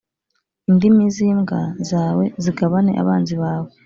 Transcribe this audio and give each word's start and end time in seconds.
Indimi 0.69 1.03
z 1.15 1.17
imbwa 1.29 1.59
zawe 1.89 2.23
zigabane 2.43 2.91
abanzi 3.01 3.35
bawe 3.43 3.69